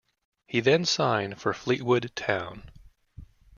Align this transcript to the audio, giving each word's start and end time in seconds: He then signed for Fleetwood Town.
He 0.47 0.61
then 0.61 0.85
signed 0.85 1.39
for 1.39 1.53
Fleetwood 1.53 2.11
Town. 2.15 2.71